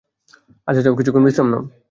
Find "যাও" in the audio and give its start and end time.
0.83-0.97